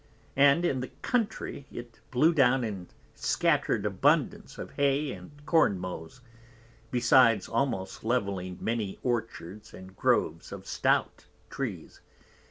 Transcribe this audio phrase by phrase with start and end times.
[0.35, 6.21] And in the Country it blew down and scattered abundance of Hay and Corn Mows,
[6.89, 12.01] besides almost Levelling many Orchards and Groves of stout Trees.